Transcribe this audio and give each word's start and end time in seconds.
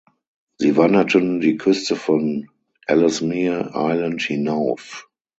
Sie 0.57 0.77
wanderten 0.77 1.41
die 1.41 1.57
Küste 1.57 1.95
von 1.95 2.49
Ellesmere 2.87 3.69
Island 3.75 4.23
hinauf. 4.23 5.07